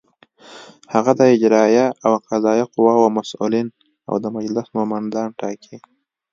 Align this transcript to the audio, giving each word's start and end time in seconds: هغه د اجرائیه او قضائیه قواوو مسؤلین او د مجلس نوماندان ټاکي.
هغه 0.93 1.11
د 1.19 1.21
اجرائیه 1.35 1.87
او 2.05 2.11
قضائیه 2.29 2.65
قواوو 2.73 3.13
مسؤلین 3.17 3.67
او 4.09 4.15
د 4.23 4.25
مجلس 4.35 4.67
نوماندان 4.77 5.27
ټاکي. 5.39 5.77